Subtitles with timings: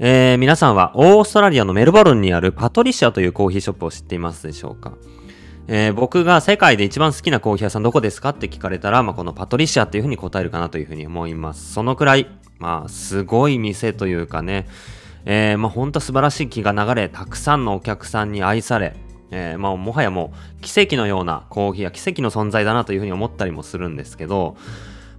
[0.00, 4.94] えー、皆さんはオーストラリアのメルボルンにあるパトリシアというコーヒーショップを知っていますでしょうか？
[5.68, 11.72] えー、僕が世界で一番好きなコーヒー屋さんどこですかって聞かれたら、まあ、このパトリシアっていうふうに答えるかなというふうに思います。
[11.72, 12.26] そのくらい、
[12.58, 14.66] まあ、すごい店というかね、
[15.26, 18.96] えー、まあ、ほんと素晴らしい気が流れ、たくさんのお客さんに愛され、
[19.30, 24.56] えー、まあ、もはやもう奇跡のようなコーヒーや奇跡の存在だなというふうに思ったりもするんですけど、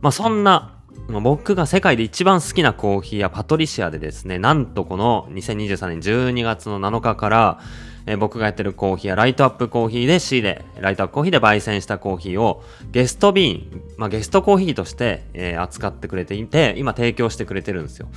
[0.01, 0.73] まあ、そんな
[1.07, 7.59] 僕が世界で一番好きなコーヒーやパトリシアでですね、なんとこの2023年12月の7日から、
[8.07, 18.07] えー、僕がやってるコーヒーやライトアップコーヒーで仕入れ、ライトアップコーヒーで焙煎したコーヒーをゲストビーン、まあ、ゲストコーヒーとして、えー、扱ってくれていて、今提供してくれてるんですよ。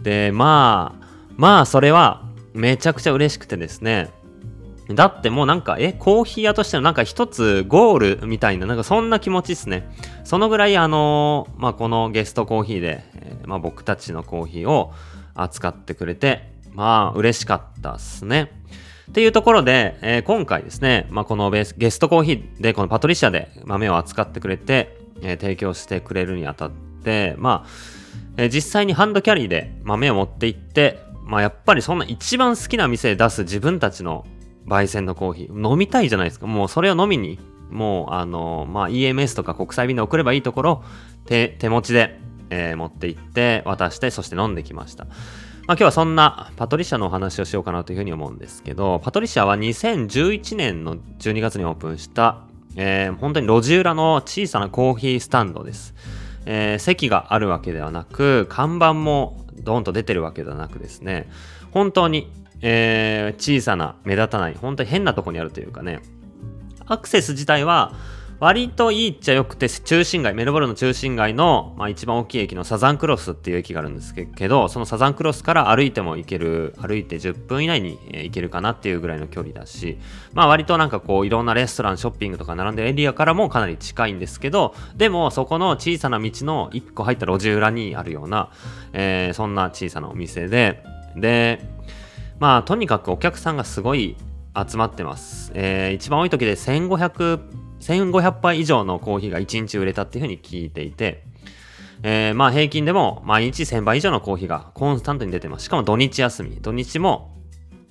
[0.00, 1.06] で、まあ、
[1.36, 4.10] まあそれはめちゃくちゃ嬉しくてですね、
[4.94, 9.88] だってもうなんか、え、コーヒー屋としてのなんか一つゴールみたいな、なんかそんな気持ちですね。
[10.24, 14.92] そのぐらいあのー、まあこのゲストコーヒーで、えー、まあ僕たちのコーヒーを
[15.34, 18.52] 扱ってくれて、まあ嬉しかったっすね。
[19.10, 26.70] っていうところで、えー、今回ですね、まあこのゲストコーヒーで、このパトリシアで豆を扱ってくれて、え提供してくれるにあたっ
[27.04, 27.68] て、まあ、
[28.36, 34.24] え実際にハンドキャリーで豆を持って行って、まあやっぱりそんな一番好きな店で出す自分たちの
[34.70, 35.72] 焙煎のコーヒー。
[35.72, 36.46] 飲みたいじゃないですか。
[36.46, 37.38] もうそれを飲みに。
[37.70, 40.84] もうあのまあ EMS とか国際便で送ればいいところ
[41.24, 42.18] 手手持ちで、
[42.50, 45.04] えー、持って行って渡してそして飲んできました。
[45.04, 52.42] まあ、今日はそんなパトリシアのお話をしようかなというふうに思うんですけど、パトリシアは2011年の12月にオープンした、
[52.74, 55.94] えー、本当に路地裏の小さなコーヒースタンドです。
[56.44, 61.30] えー、席があるわけではなく、看板もドーンと出てるわけではなくですね、
[61.70, 66.00] 本当にえー、小さな目立たない本当に変なとこにあるというかね。
[66.86, 67.94] アクセス自体は
[68.40, 79.98] 割といいっちゃよくて中心街メルボルンの中心街の、まあ、一番大きい駅のサザンクロスっていう駅があるんですけどそのサザンクロスから歩いても行ける歩いて10分以内に行けるかなっていうぐらいの距離だし
[80.32, 88.50] まあ割となんかこういろんなレストランショッピングとか並んでるエリアからもかなり近いんですけどでもそこの小さな道の1個入った路地裏にあるような、
[88.94, 90.82] えー、そんな小さなお店で
[91.14, 91.60] で
[92.40, 94.16] まあとにかくお客さんがすごい
[94.68, 95.52] 集まってます。
[95.54, 97.38] えー、一番多い時で1500、
[97.80, 101.22] 1500杯以上のコーヒーが1日売れたっていうふうに聞いていて、
[102.02, 105.66] えー、まあ平均でも毎日1000杯以上のコーヒーがコンスタントに出てます。
[105.66, 106.56] しかも土日休み。
[106.62, 107.36] 土日も、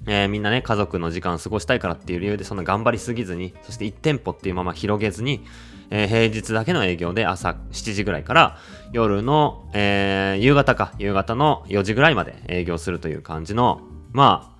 [0.07, 5.45] えー、みんなね、家族の時間過ごしたいからっていう理由でそんな頑張りすぎずに、そして1店舗っていうまま広げずに、
[5.91, 8.57] えー、平日だけの営業で朝7時ぐらいから
[8.93, 14.55] 夜の、えー、夕方か、夕方の4時ぐらいまで営業するという感じのま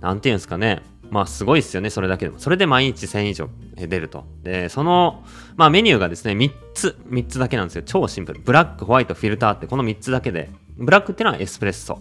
[0.00, 0.82] あ、なんていうんですかね。
[1.10, 2.38] まあすごいですよね、それだけでも。
[2.38, 4.24] それで毎日1000以上出ると。
[4.42, 5.22] で、その、
[5.56, 7.82] まあメニューがですね、3つ、3つだけなんですよ。
[7.84, 8.40] 超シンプル。
[8.40, 10.50] ブラック、ホワイト、フィルターってこの3つだけで。
[10.78, 12.00] ブラックっていうのはエスプレッソ。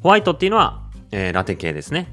[0.00, 2.08] ホワイトっていうのは、えー、ラテ系ですね。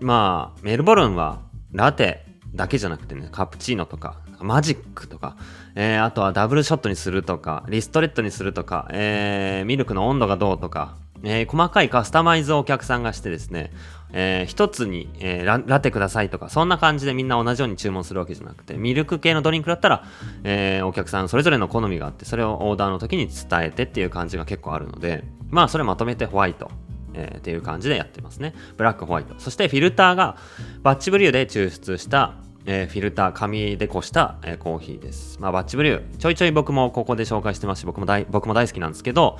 [0.00, 1.40] まあ、メルボルンは
[1.72, 2.24] ラテ
[2.54, 5.36] だけじゃなくてね、カプチーノとか、マジックとか、
[5.74, 13.72] えー、あとはダブルショットにするとか、リストレットにするとか、えー、ミルクの温度がどうとか、えー、細かいカスタマイズをお客さんがしてですね、
[14.12, 20.04] えー、一つに、えーラ、ラテくださいとか、そんな感じでみんな同じように注文するわけじゃなくて、ミルク系のドリンクだったら、
[20.44, 26.70] えー、お客さんそれぞれの好みがあって、それをオーダーの時に伝えてっていう感じが結構あるので、まあ、それまとめてホワイト、
[27.14, 28.54] えー、っていう感じでやってますね。
[28.76, 29.34] ブラックホワイト。
[29.38, 30.36] そしてフィルターが
[30.82, 32.34] バッチブリューで抽出した、
[32.66, 35.38] えー、フィルター、紙でこした、えー、コーヒーです。
[35.40, 39.38] まあ、バッチブリュー、ちょいちょい僕もここで紹介してますし、僕も大僕も大好きなんですけど、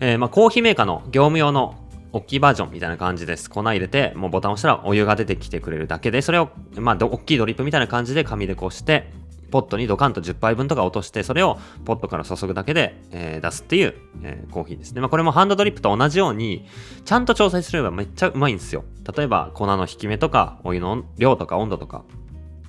[0.00, 1.76] えー、まあ、コーヒーメーカーの業務用の
[2.12, 3.50] 大きいバージョンみたいな感じです。
[3.50, 9.12] 粉入れて、もうボタン押したらお湯が出てきてくれるだけで、それを、まあ、大きいドリップみたいな感じで紙でこうして、
[9.50, 15.00] ポットにドカンと10杯分とか落として、それをポットから注ぐだけで、えー、出すっていう、えー、コーヒーですね。
[15.02, 16.66] まあ、これもハンドドリップと同じように、
[17.04, 18.84] ちゃんと調整すればめっちゃうまいんですよ。
[19.14, 22.04] 例えば、粉の引き目とか、お湯の量とか温度とか、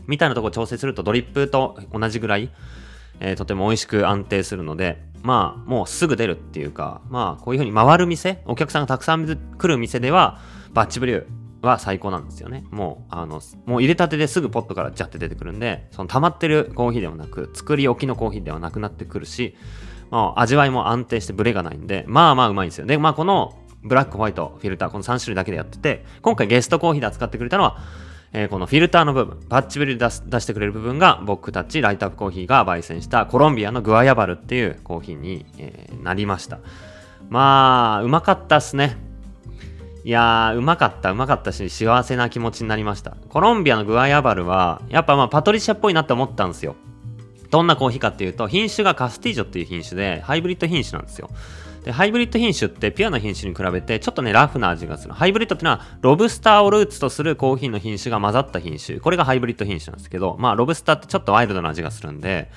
[0.07, 2.51] みたいなとこ調整するとドリップと同じぐらい、
[3.21, 10.39] えー、とても美味しく安定するので、まあ、もうすぐ出るっていうか、まあ、こういう風に回る店、お客さんがたくさん来る店では、
[10.73, 12.65] バッチブリューは最高なんですよね。
[12.71, 19.55] もう、あの、もう入れたてですぐポットからジャって出てくるんで、その溜まってるコーヒーではなく、作り置きのコーヒーではなくなってくるし、
[20.09, 22.87] まあ、味わいも安定してブレがないんで、まあまあうまいんですよ。
[22.87, 27.77] で、まあこのブラック、ホワイト、フィルター、この3種類だけでやってて、今回ゲストコーヒーで扱ってくれたのは、
[28.33, 36.59] えー、このフィルターの部分、バッチブリで出してくれる部分が僕たちライトアップコーヒーが焙煎したコロンビアのグアヤバルっていうコーヒーに、えー、なりました。
[37.29, 38.97] まあ、うまかったっすね。
[40.03, 43.17] いやー、うまかった、うまかったし、幸せな気持ちになりました。
[43.29, 46.75] コロンビアのグアヤバルは、やっぱまあパトリシアっぽいなって思ったんですよ。
[47.51, 51.29] どんなコーヒーかっていうと、品種がカスティージョっていう品種で、ハイブリッド品種なんですよ。
[51.83, 55.13] で、ハイブリッド品種ってピュアな品種に比べてちょっとね、ラフな味がする。
[55.13, 58.99] ハイブリッドってのは、ロブスターをルーツとするコーヒーの品種が混ざった品種。
[58.99, 62.49] これがハイブリッド品種なんですけど、まあ、ロブスターってちょっとワイルドな味がするんで、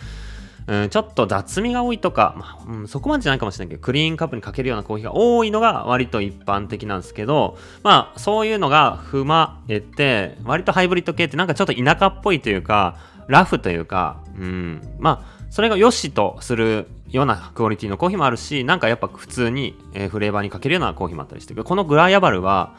[0.66, 12.96] うん、ちょっと雑味が多いとか、まあ、うん、そこまでじゃないかもしれないけど、クリーンカップにかけるようなコーヒーが多いのが割と一般的なんですけど、まあ、そういうのが踏まえて、割とハイブリッド系ってなんかちょっと田舎っぽいというか、
[13.28, 22.74] ラフというか、うん、まあ、それが良しとするようなクオリティのコーヒーもあるし、なんかやっぱ普通に、え、フレーバーにかけるようなコーヒーもあったりして、このグラヤバルは、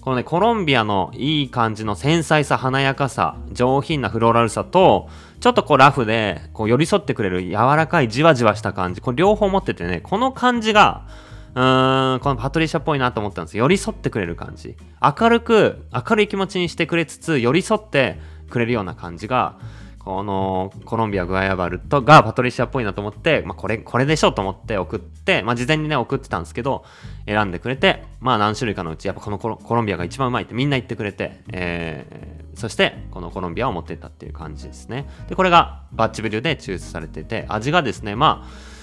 [0.00, 11.06] このね、コロンビアのいい感じの繊細さ、華やかさ、上品なフローラルさと、ちょっとこうラフで、こう寄り添ってくれる柔らかいじわじわした感じ、これ両方持っててね、この感じが、
[11.54, 14.76] うーん、このパトリシャっぽいなと思ったんです寄り添ってくれる感じ。
[15.00, 18.18] 明るく、明るい気持ちにしてくれつつ、寄り添って
[18.50, 19.54] くれるような感じが、
[20.08, 26.86] このコロンビア・グアヤバルとがパトリシアっぽいなと思って、まあ、これ、これでしょと思って送って、まあ、事前にね、送ってたんですけど、
[27.26, 35.06] 選んでくれて、まあ、何種類かのうち、やっぱこのコロンビアが一番うまいってみんな言ってくれて、えー、そして、このコロンビアを持ってったっていう感じですね。
[35.28, 38.77] で、これがバッチブリューで抽出されてて、味がですね、まあ、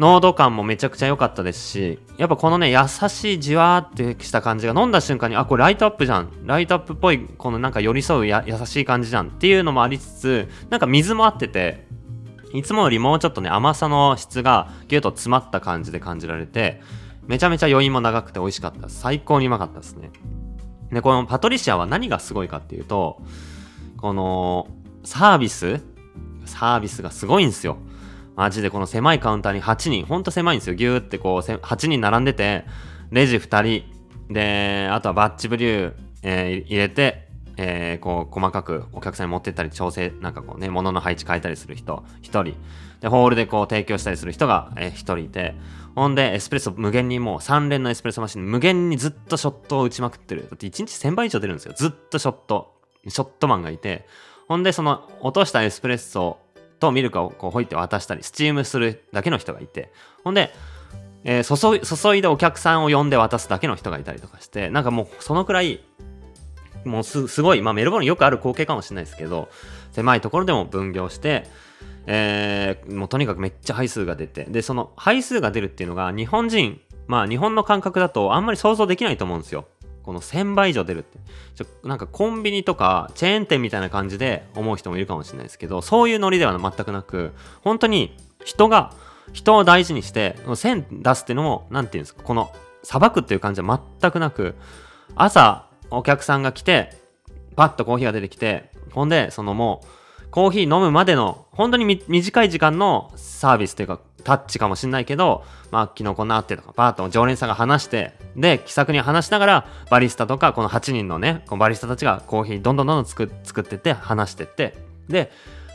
[0.00, 6.30] 濃度感もめちゃくちゃ良かったですし、やっぱこのね、優しいじわーってした感じが飲んだ瞬間に、あ、これライトアップじゃん。
[6.46, 11.86] ライトアップっぽい、このなんか寄り添うや優しい感じじゃんっていうのもありつつ、なんか水も合ってて、
[12.54, 16.80] いつもよりもうちょっとね、甘さの質がギュッと詰まった感じで感じられて、
[17.26, 18.88] めちゃめちゃ余韻も長くて美味しかった。
[18.88, 20.10] 最高にうまかったですね。
[20.90, 23.20] で、このパトリシアは何がすごいかっていうと、
[23.98, 24.66] この
[25.04, 25.82] サービス
[26.46, 27.76] サービスがすごいんですよ。
[28.40, 30.74] マジでこの狭いカウンターに8人、ほんと狭いんですよ。
[30.74, 32.64] ギューってこう、8人並んでて、
[33.10, 37.28] レジ2人、で、あとはバッチブリュー、えー、入れて、
[37.58, 42.54] えー、こう、細かくお客さんに持ってったり、調整、なんかこうね、物の配置変えたりする人、1人。
[43.00, 45.54] で、ホールでこう、提供したりする人が、えー、1人いて、
[45.94, 50.44] ほんで、エスプレッソ無限にもう3連のエスプレッソマシン、無限にずっとショットを打ちまくってる。
[50.44, 51.74] だって1日1000倍以上出るんですよ。
[51.76, 52.80] ずっとショット。
[53.06, 54.06] ショットマンがいて、
[54.48, 56.38] ほんで、その落としたエスプレッソ
[56.80, 59.92] とミルクをこうほいって渡したり、スチームするだけの人がいて、
[60.24, 60.52] ほんで、
[61.22, 65.80] えー、注いでお客さんを呼んで渡すだけの人がいたりとかして、なんかもうそのくらい、
[66.84, 69.48] もうすすごい、まあメルボルンよくある光景かもしれないですけど、
[69.92, 71.46] 狭いところでも分業して、
[72.06, 79.66] えー、もうとにかくめっちゃ配数が出て、で、その配数が出るっていうのが日本人、まあ日本の感覚だとあんまり想像できないと思うんですよ。
[80.02, 81.18] この1000倍以上出るって。
[81.54, 87.32] ちょなんかコンビニとかチェーン店みたいな感じで思う人もいるかもしれないですけど、そういうノリでは全くなく、
[87.62, 88.92] 本当に人が、
[89.32, 92.52] 人を大事にして、1000出すっていうのも、なんていうんですか、この、
[92.82, 94.56] さばくっていう感じは全くなく、
[95.14, 96.96] 朝、お客さんが来て、
[97.56, 99.86] パッとコーヒーが出てきて、ほんで、そのもう、
[100.30, 114.76] コーヒー飲むまでの、本当に短い時間のサービスというか、タッチかもしんないけど、まあ、昨日こんなあってとか、パーッと常連さんが話して、で、気さくに話しながら、バリスタとか、この8人のね、このバリスタたちがコーヒーどんどんどんどん作作ってって、話してって、
[115.08, 115.32] で、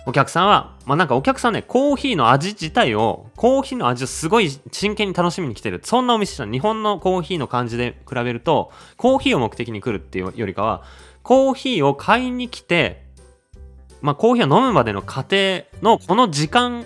[0.08, 5.82] お客さんは、まあなんかお客さんね、コーヒーの味自体を、コーヒーの味をすごい真剣に楽しみに来てる。
[5.84, 6.52] そんなお店じゃん。
[6.52, 10.84] 日本のコーヒーの感じで比べると、コーヒーを目的に来るっていうよりかは、
[11.24, 13.05] コーヒーを買いに来て、
[14.02, 16.86] まあコーヒーを飲むまでの過程のこの時間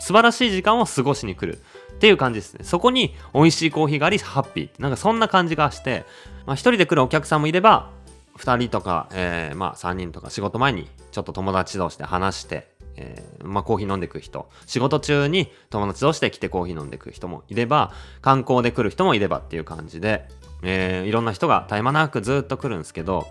[0.00, 1.58] 素晴らしい時間を過ごしに来る
[1.92, 2.64] っていう感じですね。
[2.64, 4.82] そこに美味しいコーヒーがあり、ハッピー。
[4.82, 6.04] なんかそんな感じがして、
[6.46, 7.90] まあ一人で来るお客さんもいれば、
[8.36, 20.28] 二人とか、えー、まあ三人とか仕事前にちょっと友達同士で話して、えー、まあコーヒー飲んでく人、仕事中に友達同士で来てコーヒー飲んでく人もいれば、観光で来る人もいればっていう感じで、
[20.62, 23.26] えー、いろんな人が絶え間なくずっと来るんですけど、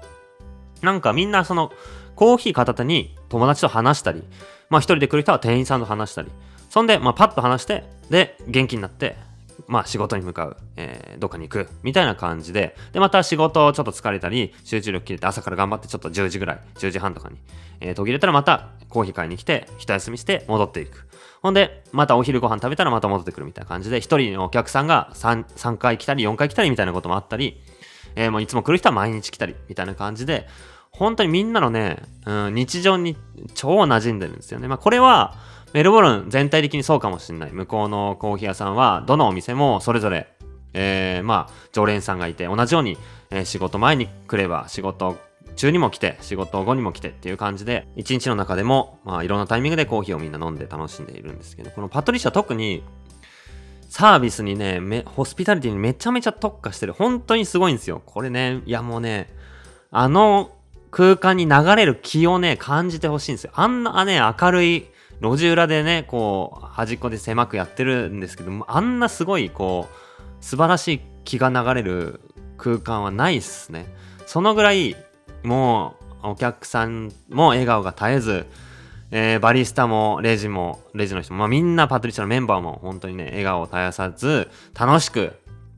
[0.81, 1.71] なんかみんなその
[2.17, 4.23] コーヒー片手に友達と話したり、
[4.69, 6.31] まあ一人で来る人は店員さんと話したり、
[6.69, 9.15] そんで、まあ、パッと話して、で、元気になって、
[9.67, 17.37] まあ、仕事に向かう、えー、どっかに行く、みたいな感じで、で、また仕事ちょっと疲れたり、集中力切れて朝から頑張ってちょっと10時ぐらい、10時半とかに、
[17.79, 21.07] えー、途切れたらまたコーヒー買いに来て、一休みして戻っていく。
[21.41, 27.61] ほんで、またお昼ご飯食べたらまた戻ってくるみたいな感じで、一人のお客さんが 3, 3回来たり、4回来たりみたいなこともあったり、
[28.15, 30.47] えー、もういつも来る人は毎日来たり、みたいな感じで、
[30.97, 33.15] 本当にみんなのね、うん、日常に
[33.53, 34.67] 超馴染んでるんですよね。
[34.67, 35.35] まあ、これは、
[35.73, 37.51] メルボルン全体的にそうかもしれない。
[37.51, 40.27] 向こうのコーヒー屋さんは、どのお店もそれぞれ、
[40.73, 42.97] えー、まあ、常連さんがいて、同じように、
[43.29, 45.17] えー、仕事前に来れば、仕事
[45.55, 52.83] 中にも来て、仕事後にも来てっていう感じで、一日の中でも、まあ、いろんなタイミングでコーヒーをみんな飲んで楽しんでいるんですけど、このパトリシャ特に、
[53.89, 56.93] サービスにね、ホスピタリティにめちゃめちゃ特化してる。
[56.93, 58.01] 本当にすごいんですよ。
[58.05, 59.33] これね、いやもうね、
[59.91, 60.51] あの
[60.97, 63.51] 空間に流れる気をね、感じてほしいんですよ。
[63.53, 64.87] あんなね、明るい
[65.21, 72.19] 路地裏でね、こう、端っこで狭くやってるんですけども、あんなすごい、こう、素晴らしい気が流れる
[72.57, 73.85] 空間はないっすね。
[74.25, 74.95] そのぐらい、
[75.43, 78.47] もう、お客さんも笑顔が絶えず、
[79.11, 85.33] えー、バリスタもレジも、レジの人も、まあ、みんなパトリシャのメンバーも本当にね、笑顔を絶やさず、楽しく、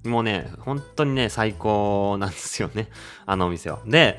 [0.06, 2.88] もうね、本当にね、最高なんですよね。
[3.26, 3.80] あのお店は。
[3.86, 4.18] で、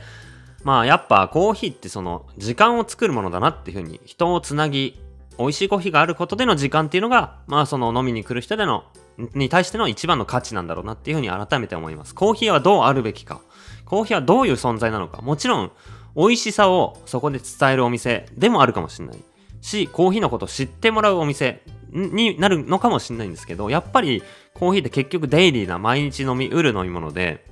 [0.63, 5.01] まあやっぱコーヒーってその時間を作るものだなっていうふうに人をつなぎ
[5.39, 8.85] 美味しいコーヒーがあることでの時間っていうのがまあその飲みに来る人での
[9.35, 12.15] に対しての一番の価値なんだろうなっていうふうに改めて思います。
[12.15, 13.41] コーヒーはどうあるべきか。
[13.85, 15.23] コーヒーはどういう存在なのか。
[15.23, 15.73] もちろん
[16.17, 19.19] 美味しさをそこで伝えるお店でもあるかもしれない
[19.61, 21.63] し、コーヒーのことを知ってもらうお店
[21.93, 24.23] になるのかもしれないんですけど、やっぱり
[24.55, 27.47] コーヒーって結局デイリーな毎日飲みうる飲み物で、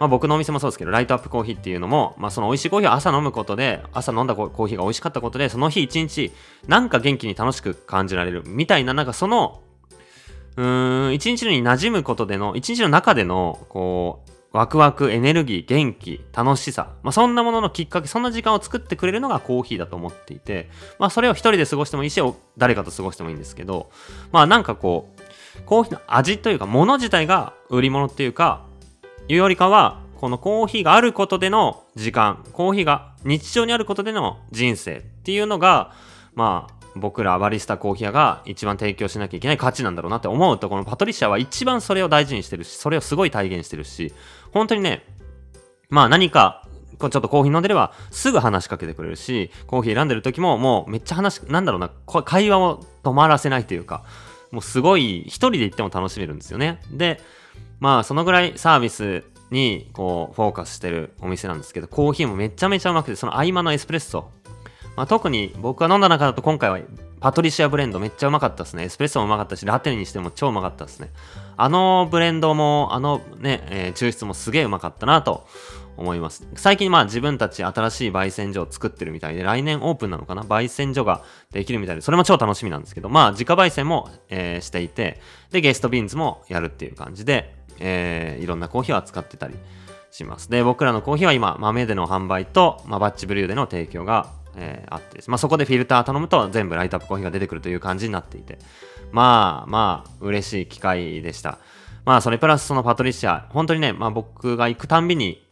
[0.00, 6.32] まあ、僕のお店もそうですけど、ライトアップコーヒーっていうのも、まあ、その美味しいコーヒーを朝飲むことで、朝飲んだコーヒーが美味しかったことで、その日一日、
[6.66, 9.60] なんか元気に楽しく感じられるみたいな、なんかその、
[10.56, 16.94] うーん、一日に馴染むことでの、一日の中での、こう、ワクワク、エネルギー、元気、楽しさ。
[17.02, 22.20] まあ、そんなもののきっかけ、そんな時間を作ってくれるのがコーヒーだと思っていて、まあ、それを一人で過ごしてもいいし、
[22.56, 23.90] 誰かと過ごしてもいいんですけど、
[24.32, 28.64] まあ、なんかこう、コーヒーの味というか、もの自体が売り物っていうか、
[29.30, 35.92] いうよりかは、このコーヒーがあることでの時間、コーヒーが日常にあることでの人生っていうのが、
[36.34, 44.12] まあ、僕らバリスタコーヒー屋が一番提供しなきゃいけない価値なんだろうなって思うとこのパトリシアは一番それを大事にしてるしそれをすごい体現してるし
[44.50, 45.06] 本当にね
[45.88, 46.66] まあ何か
[46.98, 51.90] ちょっとコーヒー飲んでればすぐ話しかけてくれるしコーヒー選んでる時ももうめっちゃ話なんだろうな
[52.24, 54.02] 会話を止まらせないというか
[54.50, 56.80] もうすごい一人で行っても楽しめるんですよね。
[56.90, 57.20] で
[57.78, 64.30] まあそのぐらいサービスにこうフォーカスしてるお店なんですけどコーヒーもめちゃめちゃうまくてその合間のエスプレッソ
[64.96, 66.78] まあ、特に僕が飲んだ中だと今回は
[67.20, 68.84] パトリシアブレンドめっちゃうまかったですね。
[68.84, 71.10] エスプレッソもうまかったし、ラテにしても超うまかったですね。
[71.56, 75.46] あのブレンドも、あのね、えー、抽出もすげえうまかったなと
[75.96, 76.46] 思います。
[76.54, 80.42] 最近まあ自分たち新しい焙煎所を作ってるみたいで、来年オープンなのかな？
[80.42, 85.20] 焙煎所ができるみたいで、それも超楽しみなんですけど、まあ自家焙煎も、えー、していて、
[85.50, 89.54] で、ゲストビーンズもやるっていう感じで、えー、いろんなコーヒーを扱ってたり
[90.10, 90.50] します。
[90.50, 98.58] で、僕らのコーヒーは今、豆での販売と、まあ、バッチブリューでの提供がえー、あってまあ、そこでフィルター頼むと全部ライトアップコーヒーが出てくるという感じになっていて。
[99.12, 101.60] まあまあ嬉しい機会でした。
[102.04, 103.46] まあそれプラスそのパトリシア。
[103.50, 105.46] 本当にね、まあ、僕が行くたんびに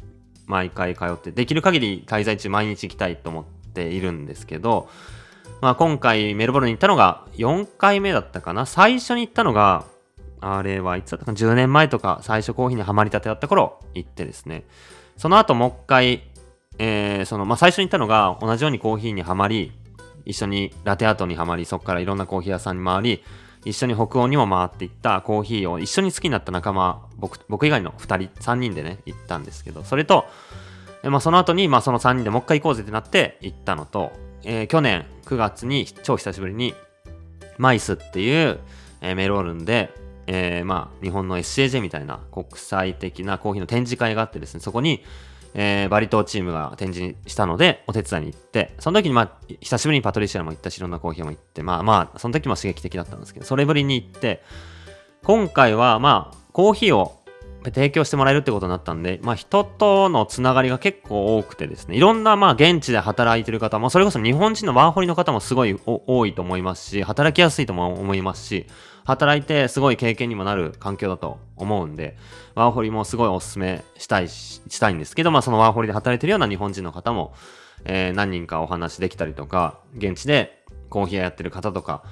[0.49, 4.89] 毎回通ってできる限り滞在中毎日行きたいと思っているんですけど
[5.61, 8.67] まあ今回メルボルンに行ったのが4回目だったかな。
[8.67, 9.85] 最初に行ったのが
[10.41, 14.65] あれはいつだったか10年前とか最初コーヒーにはまりたてだった頃行ってですね。
[15.17, 16.23] その後もう一回
[16.79, 19.73] えー、その、まあ、最初に言ったのが、同じようにコーヒーにはまり、
[20.25, 23.25] 一緒にラテアートにはまり、そこからいろんなコーヒー屋さんに回り、
[23.69, 30.27] 一緒に北欧にも回っていったコーヒーを一緒に好きになった仲間、僕僕以外の2人、3人でね、行ったんですけど、それと、
[31.03, 36.75] えまあ、その後に、まあ、その3人でもう一回行こうぜってなって行ったのと、えー、去年9月に超久しぶりに、
[37.59, 38.59] マイスっていう、
[39.03, 39.93] えー、メロールンで、
[40.27, 45.05] えー、まあ、日本の SCAJ みたいな国際的なコーヒーの展示会があってですね、そこに、
[45.55, 54.43] えー、バリ島チームが展示したので、お手伝いに行って、その時にまあ、久しぶりにパトリシアも行ったし、いろんなコーヒーも行って、まあまあ、その時も刺激的だったんですけど、それぶりに行って、
[55.25, 57.19] 今回はまあ、コーヒーを
[57.65, 68.67] 提供してもらえるってことになったんで、まあ、人とのつながりが結構多くてですね、いろんなまあ現地で働いてる方も、それこそ日本人のワーホリの方もすごい多いと思いますし、働きやすいとも思いますし、
[69.09, 72.19] 働いてすごい経験にもなる環境だと思うんで、
[72.55, 77.33] ワーホリもすごいお勧めしたいしたいんですけど、まあそのワーホリで働いてるような日本人の方も、
[77.87, 82.03] えー、何人かお話できたりとか、現地でコーヒーやってる方とか、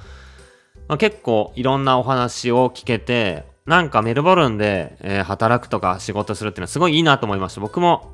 [0.89, 7.61] まあ、結構いろんなお話を聞けて、なんかメルボルンで、えー、働くとか仕事するっていうのはすごいいいなと思いました。
[7.61, 8.11] 僕も、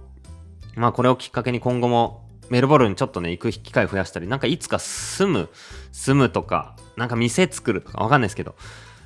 [0.75, 5.49] まあこれをきっかけに今後もメルボルンちょっとね、行く機会増やしたり、なんかいつか住む、
[5.93, 8.55] 住むとか、なんか店作るとかわかんないですけど、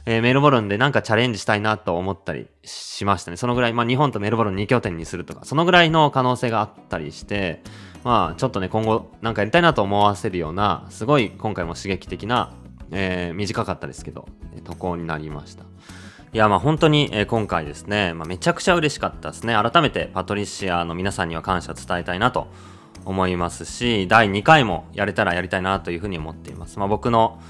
[0.07, 3.37] えー、メルボルンでなんかチャレンジしたいなと思ったりしましたね。
[3.37, 7.63] そのぐらい、まあ日本とメルボルン2拠点にするとか、そのぐらいの可能性があったりして、
[8.05, 12.53] まあちょっとね、今後なんかやりたいなと思わせるような、すごい今回も刺激的な、
[12.93, 14.29] えー、短かったですけど、
[14.65, 15.65] 渡航になりました。
[16.33, 19.55] いや、まあ本当に、えー、今回ですね、まあ、めちゃくちゃ嬉しかったですね。
[19.55, 22.47] 改めてパトリシアの皆さんには感謝伝えたいなと
[23.05, 26.79] 思いますし、第2回もやれたらやりたいなというふうに思っています。
[26.79, 27.41] まあ僕の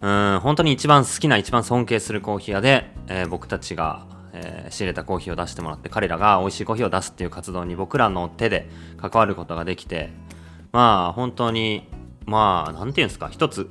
[0.00, 10.10] うん本当に一番好きな一番尊敬するコーヒー屋で、えー、僕たちが、えー、仕入れたコーヒーを出してもらって彼らが美味しいコーヒーを出すっていう活動に僕らの手で関わることができて
[10.72, 11.88] まあ本当に
[12.26, 13.70] まあ何て言うんですか一つ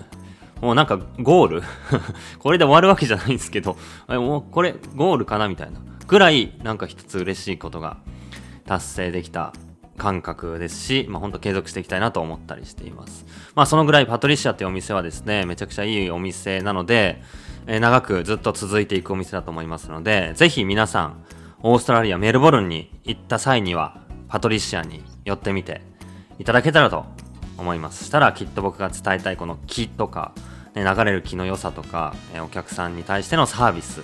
[0.61, 1.63] もうなんかゴール？
[2.39, 3.75] これで終わるわけじゃないんですけど、
[4.07, 7.97] もうこれゴールかなみたいなぐらいなんか一つ嬉しいことが
[8.65, 9.53] 達成できた
[10.01, 13.23] 感覚ですし、まあ、本当継続していきたいなと思ったりしています。
[13.53, 17.21] まあ、そのぐらいパトリシアっていうお店はですね、めちゃくちゃいいお店なので、
[17.67, 21.23] えー、長くずっと続いていくお店だと思いますので、ぜひ皆さん、
[21.61, 25.81] オーストラリア、メルボルンに行った際には、パトリシアに寄ってみて
[26.39, 27.05] いただけたらと
[27.59, 28.05] 思います。
[28.05, 30.31] したらきっと僕が伝えたいこの木とか、
[30.73, 34.01] ね、流れる木の良さとか、えー、お客さんに対してのサービス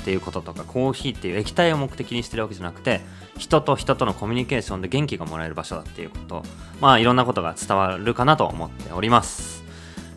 [0.00, 3.00] っていうこととか、コーヒーっていう液体を目的にしてるわけじゃなくて、
[3.38, 6.42] 人と人とのコミュニケーションで元気がもらえる場所だっていうこと、
[6.80, 9.62] まあいろんなことが伝わるかなと思っております。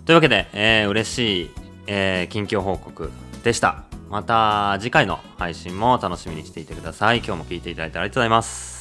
[0.05, 1.51] というわけで、えー、嬉しい、
[1.87, 3.11] えー、近況報告
[3.43, 3.83] でした。
[4.09, 7.17] また次回の配信も楽しみにしていてください。
[7.17, 8.72] 今日も聴いていただいてありがとうございます。